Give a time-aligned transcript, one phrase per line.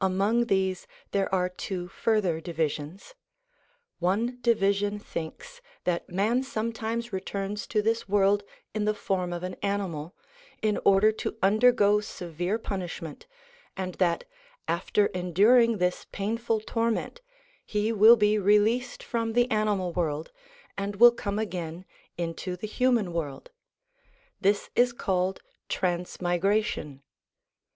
[0.00, 3.14] Among these there are two further divisions:
[4.00, 8.42] one division thinks that man sometimes returns to this world
[8.74, 10.16] in the form of an animal,
[10.62, 13.28] in order to undergo severe punishment,
[13.76, 14.24] and that,
[14.66, 17.20] after enduring this pain ful torment,
[17.64, 20.32] he will be released from the animal world
[20.76, 21.84] and will come again
[22.16, 23.52] into the human world;
[24.40, 27.00] this is called transmigration.